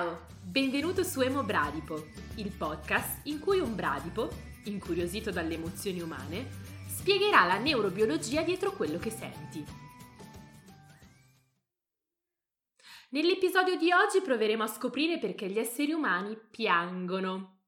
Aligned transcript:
Ciao, 0.00 0.28
benvenuto 0.42 1.02
su 1.02 1.20
Emo 1.20 1.42
Bradipo, 1.42 2.06
il 2.36 2.50
podcast 2.56 3.26
in 3.26 3.38
cui 3.38 3.58
un 3.58 3.74
bradipo, 3.74 4.30
incuriosito 4.64 5.30
dalle 5.30 5.52
emozioni 5.56 6.00
umane, 6.00 6.48
spiegherà 6.88 7.44
la 7.44 7.58
neurobiologia 7.58 8.40
dietro 8.40 8.72
quello 8.72 8.98
che 8.98 9.10
senti. 9.10 9.62
Nell'episodio 13.10 13.76
di 13.76 13.92
oggi 13.92 14.22
proveremo 14.22 14.62
a 14.62 14.68
scoprire 14.68 15.18
perché 15.18 15.48
gli 15.48 15.58
esseri 15.58 15.92
umani 15.92 16.34
piangono. 16.50 17.58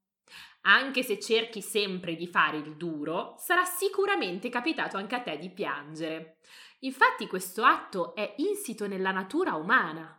Anche 0.61 1.03
se 1.03 1.19
cerchi 1.19 1.61
sempre 1.61 2.15
di 2.15 2.25
fare 2.25 2.57
il 2.57 2.77
duro, 2.77 3.35
sarà 3.37 3.63
sicuramente 3.63 4.49
capitato 4.49 4.97
anche 4.97 5.13
a 5.13 5.21
te 5.21 5.37
di 5.37 5.51
piangere. 5.51 6.39
Infatti 6.79 7.27
questo 7.27 7.63
atto 7.63 8.15
è 8.15 8.33
insito 8.37 8.87
nella 8.87 9.11
natura 9.11 9.53
umana. 9.53 10.17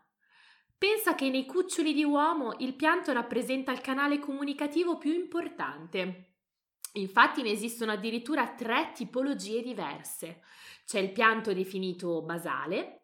Pensa 0.87 1.15
che 1.15 1.31
nei 1.31 1.47
cuccioli 1.47 1.95
di 1.95 2.05
uomo 2.05 2.57
il 2.59 2.75
pianto 2.75 3.11
rappresenta 3.15 3.73
il 3.73 3.81
canale 3.81 4.19
comunicativo 4.19 4.99
più 4.99 5.15
importante. 5.15 6.35
Infatti 6.93 7.41
ne 7.41 7.53
esistono 7.53 7.93
addirittura 7.93 8.49
tre 8.49 8.93
tipologie 8.95 9.63
diverse. 9.63 10.43
C'è 10.85 10.99
il 10.99 11.11
pianto 11.11 11.55
definito 11.55 12.21
basale, 12.21 13.01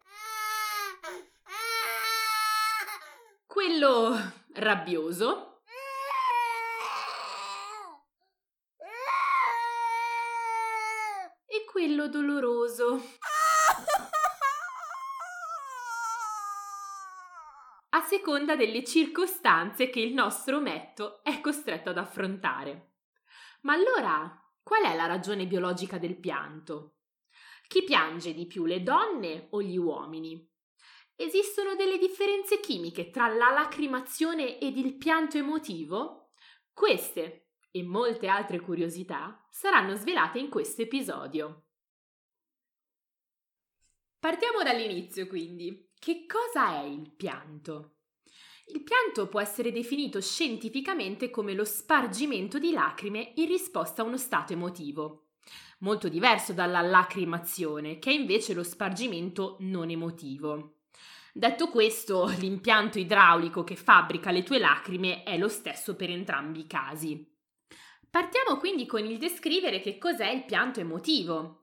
quello 3.47 4.15
rabbioso, 4.53 5.63
e 11.47 11.65
quello 11.65 12.07
doloroso. 12.09 13.01
Seconda 18.11 18.57
delle 18.57 18.83
circostanze 18.83 19.89
che 19.89 20.01
il 20.01 20.13
nostro 20.13 20.57
ometto 20.57 21.23
è 21.23 21.39
costretto 21.39 21.91
ad 21.91 21.97
affrontare. 21.97 22.95
Ma 23.61 23.71
allora, 23.71 24.37
qual 24.61 24.83
è 24.83 24.93
la 24.97 25.05
ragione 25.05 25.47
biologica 25.47 25.97
del 25.97 26.19
pianto? 26.19 26.97
Chi 27.69 27.85
piange 27.85 28.33
di 28.33 28.47
più, 28.47 28.65
le 28.65 28.83
donne 28.83 29.47
o 29.51 29.61
gli 29.61 29.77
uomini? 29.77 30.45
Esistono 31.15 31.75
delle 31.75 31.97
differenze 31.97 32.59
chimiche 32.59 33.11
tra 33.11 33.29
la 33.29 33.49
lacrimazione 33.49 34.59
ed 34.59 34.75
il 34.75 34.97
pianto 34.97 35.37
emotivo? 35.37 36.31
Queste 36.73 37.51
e 37.71 37.81
molte 37.81 38.27
altre 38.27 38.59
curiosità 38.59 39.47
saranno 39.49 39.95
svelate 39.95 40.37
in 40.37 40.49
questo 40.49 40.81
episodio. 40.81 41.67
Partiamo 44.19 44.63
dall'inizio 44.63 45.27
quindi. 45.27 45.91
Che 45.97 46.25
cosa 46.25 46.81
è 46.81 46.83
il 46.83 47.09
pianto? 47.11 47.99
Il 48.73 48.83
pianto 48.83 49.27
può 49.27 49.41
essere 49.41 49.73
definito 49.73 50.21
scientificamente 50.21 51.29
come 51.29 51.53
lo 51.53 51.65
spargimento 51.65 52.57
di 52.57 52.71
lacrime 52.71 53.33
in 53.35 53.47
risposta 53.47 54.01
a 54.01 54.05
uno 54.05 54.15
stato 54.15 54.53
emotivo, 54.53 55.25
molto 55.79 56.07
diverso 56.07 56.53
dalla 56.53 56.79
lacrimazione, 56.79 57.99
che 57.99 58.11
è 58.11 58.13
invece 58.13 58.53
lo 58.53 58.63
spargimento 58.63 59.57
non 59.59 59.89
emotivo. 59.89 60.75
Detto 61.33 61.67
questo, 61.67 62.27
l'impianto 62.39 62.97
idraulico 62.97 63.65
che 63.65 63.75
fabbrica 63.75 64.31
le 64.31 64.43
tue 64.43 64.57
lacrime 64.57 65.23
è 65.23 65.37
lo 65.37 65.49
stesso 65.49 65.97
per 65.97 66.09
entrambi 66.09 66.61
i 66.61 66.67
casi. 66.67 67.29
Partiamo 68.09 68.57
quindi 68.57 68.85
con 68.85 69.05
il 69.05 69.17
descrivere 69.17 69.81
che 69.81 69.97
cos'è 69.97 70.29
il 70.29 70.45
pianto 70.45 70.79
emotivo. 70.79 71.61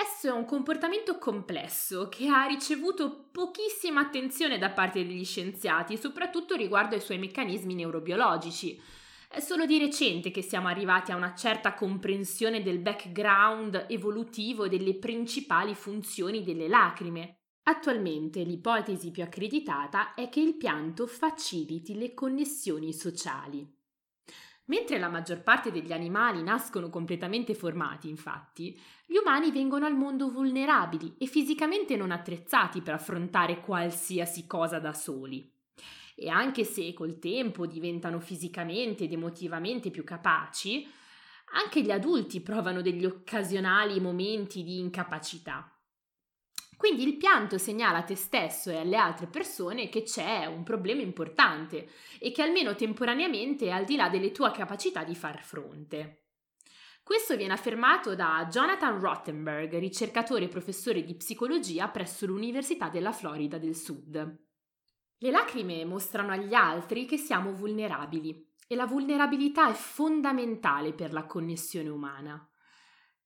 Esso 0.00 0.28
è 0.28 0.30
un 0.30 0.44
comportamento 0.44 1.18
complesso 1.18 2.08
che 2.08 2.28
ha 2.28 2.44
ricevuto 2.44 3.30
pochissima 3.32 4.00
attenzione 4.00 4.56
da 4.56 4.70
parte 4.70 5.04
degli 5.04 5.24
scienziati, 5.24 5.96
soprattutto 5.96 6.54
riguardo 6.54 6.94
ai 6.94 7.00
suoi 7.00 7.18
meccanismi 7.18 7.74
neurobiologici. 7.74 8.80
È 9.28 9.40
solo 9.40 9.66
di 9.66 9.76
recente 9.76 10.30
che 10.30 10.40
siamo 10.40 10.68
arrivati 10.68 11.10
a 11.10 11.16
una 11.16 11.34
certa 11.34 11.74
comprensione 11.74 12.62
del 12.62 12.78
background 12.78 13.86
evolutivo 13.88 14.68
delle 14.68 14.94
principali 14.94 15.74
funzioni 15.74 16.44
delle 16.44 16.68
lacrime. 16.68 17.38
Attualmente 17.64 18.44
l'ipotesi 18.44 19.10
più 19.10 19.24
accreditata 19.24 20.14
è 20.14 20.28
che 20.28 20.38
il 20.38 20.56
pianto 20.56 21.08
faciliti 21.08 21.98
le 21.98 22.14
connessioni 22.14 22.92
sociali. 22.92 23.68
Mentre 24.68 24.98
la 24.98 25.08
maggior 25.08 25.42
parte 25.42 25.70
degli 25.70 25.92
animali 25.92 26.42
nascono 26.42 26.90
completamente 26.90 27.54
formati, 27.54 28.10
infatti, 28.10 28.78
gli 29.06 29.16
umani 29.16 29.50
vengono 29.50 29.86
al 29.86 29.96
mondo 29.96 30.28
vulnerabili 30.28 31.14
e 31.16 31.24
fisicamente 31.24 31.96
non 31.96 32.10
attrezzati 32.10 32.82
per 32.82 32.92
affrontare 32.92 33.60
qualsiasi 33.60 34.46
cosa 34.46 34.78
da 34.78 34.92
soli. 34.92 35.50
E 36.14 36.28
anche 36.28 36.64
se 36.64 36.92
col 36.92 37.18
tempo 37.18 37.66
diventano 37.66 38.20
fisicamente 38.20 39.04
ed 39.04 39.12
emotivamente 39.12 39.90
più 39.90 40.04
capaci, 40.04 40.86
anche 41.52 41.80
gli 41.80 41.90
adulti 41.90 42.42
provano 42.42 42.82
degli 42.82 43.06
occasionali 43.06 43.98
momenti 44.00 44.62
di 44.62 44.80
incapacità. 44.80 45.77
Quindi 46.78 47.02
il 47.02 47.16
pianto 47.16 47.58
segnala 47.58 47.98
a 47.98 48.02
te 48.04 48.14
stesso 48.14 48.70
e 48.70 48.76
alle 48.76 48.96
altre 48.96 49.26
persone 49.26 49.88
che 49.88 50.04
c'è 50.04 50.46
un 50.46 50.62
problema 50.62 51.02
importante 51.02 51.88
e 52.20 52.30
che 52.30 52.40
almeno 52.40 52.76
temporaneamente 52.76 53.66
è 53.66 53.70
al 53.70 53.84
di 53.84 53.96
là 53.96 54.08
delle 54.08 54.30
tue 54.30 54.52
capacità 54.52 55.02
di 55.02 55.16
far 55.16 55.42
fronte. 55.42 56.26
Questo 57.02 57.36
viene 57.36 57.54
affermato 57.54 58.14
da 58.14 58.46
Jonathan 58.48 59.00
Rottenberg, 59.00 59.76
ricercatore 59.76 60.44
e 60.44 60.48
professore 60.48 61.02
di 61.02 61.16
psicologia 61.16 61.88
presso 61.88 62.26
l'Università 62.26 62.88
della 62.88 63.10
Florida 63.10 63.58
del 63.58 63.74
Sud. 63.74 64.38
Le 65.18 65.30
lacrime 65.32 65.84
mostrano 65.84 66.30
agli 66.30 66.54
altri 66.54 67.06
che 67.06 67.16
siamo 67.16 67.54
vulnerabili 67.54 68.52
e 68.68 68.76
la 68.76 68.86
vulnerabilità 68.86 69.68
è 69.68 69.74
fondamentale 69.74 70.92
per 70.92 71.12
la 71.12 71.24
connessione 71.24 71.88
umana. 71.88 72.48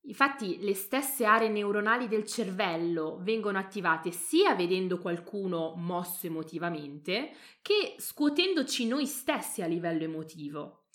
Infatti 0.05 0.59
le 0.59 0.73
stesse 0.73 1.23
aree 1.23 1.47
neuronali 1.47 2.09
del 2.09 2.25
cervello 2.25 3.19
vengono 3.21 3.57
attivate 3.57 4.11
sia 4.11 4.53
vedendo 4.53 4.97
qualcuno 4.97 5.75
mosso 5.77 6.27
emotivamente 6.27 7.31
che 7.61 7.95
scuotendoci 7.97 8.85
noi 8.85 9.05
stessi 9.05 9.61
a 9.61 9.65
livello 9.65 10.03
emotivo. 10.03 10.87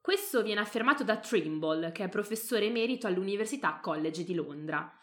Questo 0.00 0.44
viene 0.44 0.60
affermato 0.60 1.02
da 1.02 1.16
Trimble, 1.16 1.90
che 1.90 2.04
è 2.04 2.08
professore 2.08 2.66
emerito 2.66 3.08
all'Università 3.08 3.80
College 3.82 4.22
di 4.22 4.34
Londra. 4.34 4.96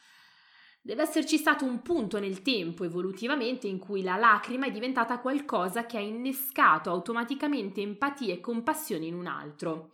Deve 0.81 1.01
esserci 1.01 1.37
stato 1.37 1.65
un 1.65 1.81
punto 1.81 2.19
nel 2.19 2.41
tempo 2.41 2.85
evolutivamente 2.85 3.67
in 3.67 3.79
cui 3.79 4.01
la 4.01 4.15
lacrima 4.15 4.67
è 4.67 4.71
diventata 4.71 5.19
qualcosa 5.19 5.85
che 5.85 5.97
ha 5.97 6.01
innescato 6.01 6.89
automaticamente 6.89 7.81
empatia 7.81 8.33
e 8.33 8.39
compassione 8.39 9.05
in 9.05 9.15
un 9.15 9.27
altro. 9.27 9.91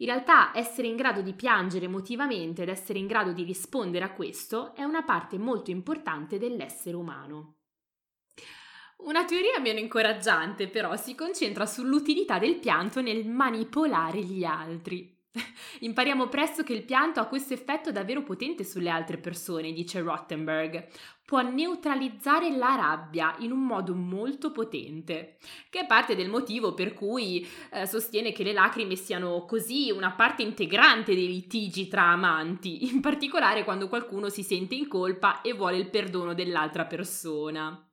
In 0.00 0.06
realtà 0.06 0.52
essere 0.54 0.86
in 0.86 0.96
grado 0.96 1.22
di 1.22 1.32
piangere 1.34 1.86
emotivamente 1.86 2.62
ed 2.62 2.68
essere 2.68 3.00
in 3.00 3.08
grado 3.08 3.32
di 3.32 3.42
rispondere 3.42 4.04
a 4.04 4.12
questo 4.12 4.74
è 4.74 4.84
una 4.84 5.02
parte 5.02 5.38
molto 5.38 5.70
importante 5.70 6.38
dell'essere 6.38 6.94
umano. 6.94 7.56
Una 8.98 9.24
teoria 9.24 9.58
meno 9.58 9.80
incoraggiante 9.80 10.68
però 10.68 10.96
si 10.96 11.14
concentra 11.14 11.66
sull'utilità 11.66 12.38
del 12.38 12.58
pianto 12.58 13.00
nel 13.00 13.28
manipolare 13.28 14.22
gli 14.22 14.44
altri. 14.44 15.17
Impariamo 15.80 16.28
presto 16.28 16.62
che 16.62 16.72
il 16.72 16.84
pianto 16.84 17.20
ha 17.20 17.26
questo 17.26 17.54
effetto 17.54 17.92
davvero 17.92 18.22
potente 18.22 18.64
sulle 18.64 18.90
altre 18.90 19.18
persone, 19.18 19.72
dice 19.72 20.00
Rottenberg. 20.00 20.86
Può 21.24 21.42
neutralizzare 21.42 22.56
la 22.56 22.74
rabbia 22.74 23.34
in 23.40 23.52
un 23.52 23.64
modo 23.64 23.94
molto 23.94 24.50
potente, 24.50 25.36
che 25.68 25.80
è 25.80 25.86
parte 25.86 26.16
del 26.16 26.30
motivo 26.30 26.72
per 26.72 26.94
cui 26.94 27.46
eh, 27.70 27.86
sostiene 27.86 28.32
che 28.32 28.42
le 28.42 28.54
lacrime 28.54 28.96
siano 28.96 29.44
così 29.44 29.90
una 29.90 30.12
parte 30.12 30.42
integrante 30.42 31.14
dei 31.14 31.26
litigi 31.26 31.86
tra 31.88 32.04
amanti, 32.04 32.88
in 32.90 33.00
particolare 33.00 33.64
quando 33.64 33.88
qualcuno 33.88 34.30
si 34.30 34.42
sente 34.42 34.74
in 34.74 34.88
colpa 34.88 35.42
e 35.42 35.52
vuole 35.52 35.76
il 35.76 35.90
perdono 35.90 36.32
dell'altra 36.32 36.86
persona. 36.86 37.87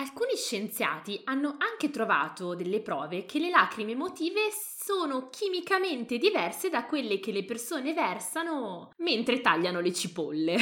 Alcuni 0.00 0.34
scienziati 0.34 1.20
hanno 1.24 1.56
anche 1.58 1.90
trovato 1.90 2.54
delle 2.54 2.80
prove 2.80 3.26
che 3.26 3.38
le 3.38 3.50
lacrime 3.50 3.92
emotive 3.92 4.48
sono 4.50 5.28
chimicamente 5.28 6.16
diverse 6.16 6.70
da 6.70 6.86
quelle 6.86 7.20
che 7.20 7.32
le 7.32 7.44
persone 7.44 7.92
versano 7.92 8.94
mentre 8.96 9.42
tagliano 9.42 9.80
le 9.80 9.92
cipolle, 9.92 10.56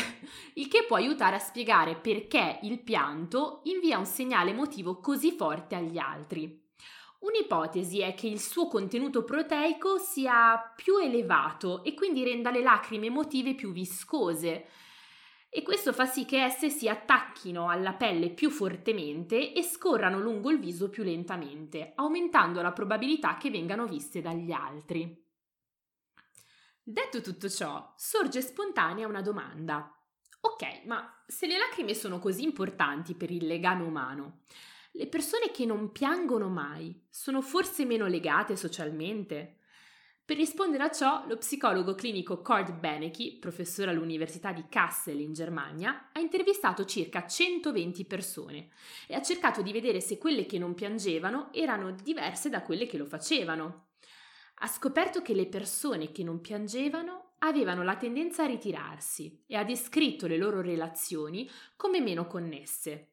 il 0.54 0.66
che 0.66 0.82
può 0.88 0.96
aiutare 0.96 1.36
a 1.36 1.38
spiegare 1.38 1.94
perché 1.94 2.58
il 2.62 2.80
pianto 2.80 3.60
invia 3.66 3.98
un 3.98 4.06
segnale 4.06 4.50
emotivo 4.50 4.98
così 4.98 5.30
forte 5.30 5.76
agli 5.76 5.98
altri. 5.98 6.60
Un'ipotesi 7.20 8.00
è 8.00 8.14
che 8.14 8.26
il 8.26 8.40
suo 8.40 8.66
contenuto 8.66 9.22
proteico 9.22 9.98
sia 9.98 10.72
più 10.74 10.96
elevato 10.96 11.84
e 11.84 11.94
quindi 11.94 12.24
renda 12.24 12.50
le 12.50 12.62
lacrime 12.62 13.06
emotive 13.06 13.54
più 13.54 13.70
viscose, 13.70 14.66
e 15.50 15.62
questo 15.62 15.92
fa 15.92 16.06
sì 16.06 16.24
che 16.24 16.42
esse 16.42 16.70
si 16.70 16.88
attacchino 16.88 17.68
alla 17.68 17.94
pelle 17.94 18.30
più 18.30 18.50
fortemente 18.50 19.52
e 19.52 19.62
scorrano 19.62 20.18
lungo 20.20 20.50
il 20.50 20.58
viso 20.58 20.88
più 20.90 21.02
lentamente, 21.02 21.92
aumentando 21.96 22.62
la 22.62 22.72
probabilità 22.72 23.36
che 23.36 23.50
vengano 23.50 23.86
viste 23.86 24.20
dagli 24.20 24.52
altri. 24.52 25.26
Detto 26.82 27.20
tutto 27.20 27.48
ciò, 27.48 27.92
sorge 27.96 28.40
spontanea 28.40 29.06
una 29.06 29.20
domanda. 29.22 29.92
Ok, 30.40 30.84
ma 30.86 31.22
se 31.26 31.46
le 31.46 31.58
lacrime 31.58 31.94
sono 31.94 32.18
così 32.18 32.42
importanti 32.42 33.14
per 33.14 33.30
il 33.30 33.46
legame 33.46 33.84
umano, 33.84 34.40
Le 34.92 35.06
persone 35.08 35.50
che 35.52 35.66
non 35.66 35.92
piangono 35.92 36.48
mai 36.48 37.06
sono 37.10 37.42
forse 37.42 37.84
meno 37.86 38.06
legate 38.06 38.56
socialmente? 38.56 39.57
Per 40.28 40.36
rispondere 40.36 40.82
a 40.82 40.90
ciò, 40.90 41.24
lo 41.26 41.38
psicologo 41.38 41.94
clinico 41.94 42.42
Cord 42.42 42.78
Benecke, 42.78 43.38
professore 43.40 43.92
all'Università 43.92 44.52
di 44.52 44.66
Kassel 44.68 45.20
in 45.20 45.32
Germania, 45.32 46.10
ha 46.12 46.20
intervistato 46.20 46.84
circa 46.84 47.26
120 47.26 48.04
persone 48.04 48.68
e 49.06 49.14
ha 49.14 49.22
cercato 49.22 49.62
di 49.62 49.72
vedere 49.72 50.02
se 50.02 50.18
quelle 50.18 50.44
che 50.44 50.58
non 50.58 50.74
piangevano 50.74 51.50
erano 51.54 51.92
diverse 51.92 52.50
da 52.50 52.60
quelle 52.60 52.84
che 52.84 52.98
lo 52.98 53.06
facevano. 53.06 53.86
Ha 54.56 54.66
scoperto 54.66 55.22
che 55.22 55.32
le 55.32 55.46
persone 55.46 56.12
che 56.12 56.22
non 56.22 56.42
piangevano 56.42 57.36
avevano 57.38 57.82
la 57.82 57.96
tendenza 57.96 58.42
a 58.42 58.48
ritirarsi 58.48 59.44
e 59.46 59.56
ha 59.56 59.64
descritto 59.64 60.26
le 60.26 60.36
loro 60.36 60.60
relazioni 60.60 61.48
come 61.74 62.02
meno 62.02 62.26
connesse. 62.26 63.12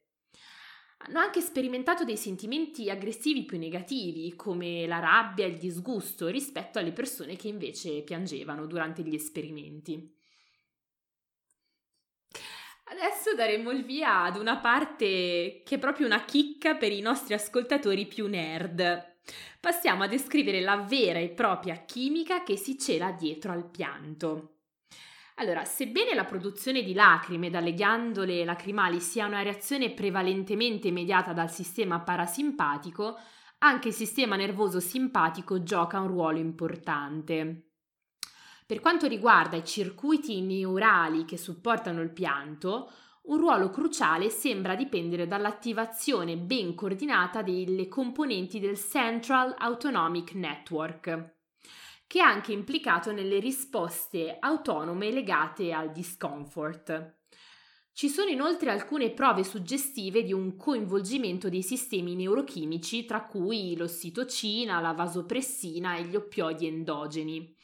Hanno 0.98 1.18
anche 1.18 1.40
sperimentato 1.40 2.04
dei 2.04 2.16
sentimenti 2.16 2.90
aggressivi 2.90 3.44
più 3.44 3.58
negativi, 3.58 4.34
come 4.34 4.86
la 4.86 4.98
rabbia 4.98 5.44
e 5.44 5.48
il 5.48 5.58
disgusto, 5.58 6.28
rispetto 6.28 6.78
alle 6.78 6.92
persone 6.92 7.36
che 7.36 7.48
invece 7.48 8.02
piangevano 8.02 8.66
durante 8.66 9.02
gli 9.02 9.14
esperimenti. 9.14 10.14
Adesso 12.88 13.34
daremo 13.34 13.72
il 13.72 13.84
via 13.84 14.22
ad 14.22 14.36
una 14.36 14.58
parte 14.58 15.62
che 15.64 15.74
è 15.74 15.78
proprio 15.78 16.06
una 16.06 16.24
chicca 16.24 16.76
per 16.76 16.92
i 16.92 17.00
nostri 17.00 17.34
ascoltatori 17.34 18.06
più 18.06 18.28
nerd. 18.28 19.14
Passiamo 19.60 20.04
a 20.04 20.08
descrivere 20.08 20.60
la 20.60 20.76
vera 20.76 21.18
e 21.18 21.30
propria 21.30 21.84
chimica 21.84 22.44
che 22.44 22.56
si 22.56 22.78
cela 22.78 23.10
dietro 23.10 23.50
al 23.50 23.68
pianto. 23.68 24.55
Allora, 25.38 25.64
sebbene 25.66 26.14
la 26.14 26.24
produzione 26.24 26.82
di 26.82 26.94
lacrime 26.94 27.50
dalle 27.50 27.74
ghiandole 27.74 28.42
lacrimali 28.42 29.00
sia 29.00 29.26
una 29.26 29.42
reazione 29.42 29.90
prevalentemente 29.90 30.90
mediata 30.90 31.34
dal 31.34 31.50
sistema 31.50 32.00
parasimpatico, 32.00 33.18
anche 33.58 33.88
il 33.88 33.94
sistema 33.94 34.36
nervoso 34.36 34.80
simpatico 34.80 35.62
gioca 35.62 36.00
un 36.00 36.08
ruolo 36.08 36.38
importante. 36.38 37.72
Per 38.64 38.80
quanto 38.80 39.06
riguarda 39.06 39.58
i 39.58 39.64
circuiti 39.64 40.40
neurali 40.40 41.26
che 41.26 41.36
supportano 41.36 42.00
il 42.00 42.12
pianto, 42.12 42.90
un 43.24 43.36
ruolo 43.36 43.68
cruciale 43.68 44.30
sembra 44.30 44.74
dipendere 44.74 45.26
dall'attivazione 45.26 46.38
ben 46.38 46.74
coordinata 46.74 47.42
delle 47.42 47.88
componenti 47.88 48.58
del 48.58 48.78
Central 48.78 49.54
Autonomic 49.58 50.32
Network 50.32 51.35
che 52.06 52.20
è 52.20 52.22
anche 52.22 52.52
implicato 52.52 53.12
nelle 53.12 53.38
risposte 53.40 54.36
autonome 54.38 55.10
legate 55.10 55.72
al 55.72 55.90
discomfort. 55.90 57.14
Ci 57.96 58.10
sono 58.10 58.28
inoltre 58.28 58.70
alcune 58.70 59.10
prove 59.10 59.42
suggestive 59.42 60.22
di 60.22 60.34
un 60.34 60.56
coinvolgimento 60.56 61.48
dei 61.48 61.62
sistemi 61.62 62.14
neurochimici, 62.14 63.06
tra 63.06 63.24
cui 63.24 63.74
l'ossitocina, 63.74 64.80
la 64.80 64.92
vasopressina 64.92 65.96
e 65.96 66.04
gli 66.04 66.14
oppioidi 66.14 66.66
endogeni. 66.66 67.56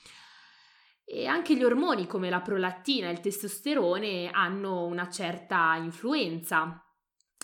E 1.05 1.27
anche 1.27 1.55
gli 1.55 1.63
ormoni 1.63 2.07
come 2.07 2.31
la 2.31 2.41
prolattina 2.41 3.09
e 3.09 3.13
il 3.13 3.21
testosterone 3.21 4.31
hanno 4.31 4.87
una 4.87 5.11
certa 5.11 5.77
influenza, 5.77 6.83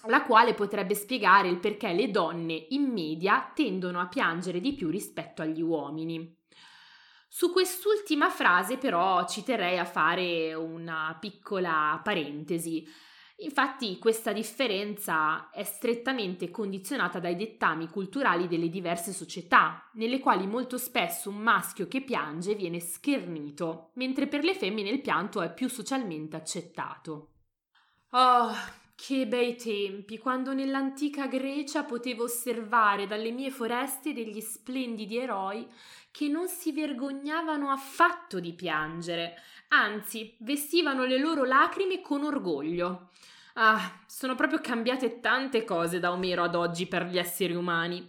la 0.07 0.23
quale 0.23 0.55
potrebbe 0.55 0.95
spiegare 0.95 1.49
il 1.49 1.59
perché 1.59 1.93
le 1.93 2.11
donne 2.11 2.55
in 2.71 2.91
media 2.91 3.53
tendono 3.55 4.01
a 4.01 4.09
piangere 4.09 4.61
di 4.61 4.73
più 4.73 4.89
rispetto 4.89 5.43
agli 5.43 5.61
uomini. 5.61 6.38
Su 7.29 7.53
quest'ultima 7.53 8.31
frase 8.31 8.79
però 8.79 9.27
ci 9.27 9.43
terrei 9.43 9.79
a 9.79 9.85
fare 9.85 10.55
una 10.55 11.17
piccola 11.21 12.01
parentesi. 12.03 12.87
Infatti 13.41 13.99
questa 13.99 14.33
differenza 14.33 15.51
è 15.51 15.63
strettamente 15.63 16.51
condizionata 16.51 17.21
dai 17.21 17.37
dettami 17.37 17.89
culturali 17.89 18.49
delle 18.49 18.69
diverse 18.69 19.13
società, 19.13 19.89
nelle 19.93 20.19
quali 20.19 20.47
molto 20.47 20.77
spesso 20.77 21.29
un 21.31 21.37
maschio 21.37 21.87
che 21.87 22.03
piange 22.03 22.57
viene 22.57 22.81
schernito, 22.81 23.91
mentre 23.95 24.27
per 24.27 24.43
le 24.43 24.55
femmine 24.55 24.91
il 24.91 25.01
pianto 25.01 25.41
è 25.41 25.53
più 25.53 25.69
socialmente 25.69 26.35
accettato. 26.35 27.35
Oh, 28.11 28.51
che 29.01 29.29
bei 29.29 29.55
tempi, 29.55 30.19
quando 30.19 30.53
nell'antica 30.53 31.29
Grecia 31.29 31.85
potevo 31.85 32.25
osservare 32.25 33.07
dalle 33.07 33.31
mie 33.31 33.49
foreste 33.49 34.13
degli 34.13 34.41
splendidi 34.41 35.19
eroi 35.19 35.65
che 36.11 36.27
non 36.27 36.49
si 36.49 36.73
vergognavano 36.73 37.71
affatto 37.71 38.41
di 38.41 38.55
piangere, 38.55 39.37
anzi 39.69 40.37
vestivano 40.41 41.05
le 41.05 41.17
loro 41.17 41.45
lacrime 41.45 42.01
con 42.01 42.25
orgoglio. 42.25 43.11
Ah, 43.55 44.01
sono 44.05 44.35
proprio 44.35 44.61
cambiate 44.61 45.21
tante 45.21 45.63
cose 45.63 46.01
da 46.01 46.11
Omero 46.11 46.43
ad 46.43 46.57
oggi 46.57 46.87
per 46.87 47.05
gli 47.05 47.19
esseri 47.19 47.55
umani. 47.55 48.05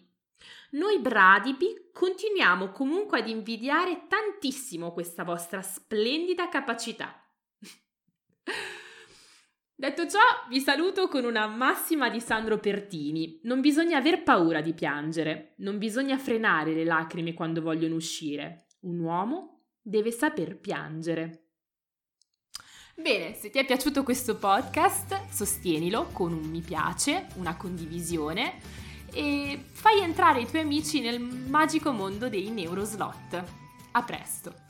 Noi 0.71 0.97
bradipi 0.97 1.91
continuiamo 1.93 2.71
comunque 2.71 3.19
ad 3.19 3.29
invidiare 3.29 4.07
tantissimo 4.07 4.91
questa 4.91 5.23
vostra 5.23 5.61
splendida 5.61 6.49
capacità. 6.49 7.23
Detto 9.79 10.09
ciò, 10.09 10.19
vi 10.49 10.59
saluto 10.59 11.07
con 11.07 11.23
una 11.23 11.47
massima 11.47 12.09
di 12.09 12.19
Sandro 12.19 12.57
Pertini. 12.57 13.39
Non 13.43 13.61
bisogna 13.61 13.97
aver 13.97 14.23
paura 14.23 14.59
di 14.59 14.73
piangere, 14.73 15.53
non 15.59 15.77
bisogna 15.77 16.17
frenare 16.17 16.73
le 16.73 16.83
lacrime 16.83 17.33
quando 17.33 17.61
vogliono 17.61 17.95
uscire. 17.95 18.65
Un 18.81 18.99
uomo 18.99 19.67
deve 19.81 20.11
saper 20.11 20.59
piangere. 20.59 21.45
Bene, 22.93 23.33
se 23.35 23.49
ti 23.51 23.57
è 23.57 23.65
piaciuto 23.65 24.03
questo 24.03 24.35
podcast, 24.35 25.29
sostienilo 25.29 26.09
con 26.11 26.33
un 26.33 26.49
mi 26.49 26.59
piace, 26.59 27.27
una 27.35 27.55
condivisione 27.55 28.59
e 29.13 29.63
fai 29.71 30.01
entrare 30.01 30.41
i 30.41 30.45
tuoi 30.45 30.63
amici 30.63 30.99
nel 30.99 31.21
magico 31.21 31.93
mondo 31.93 32.27
dei 32.27 32.49
neuroslot. 32.49 33.43
A 33.91 34.03
presto! 34.03 34.68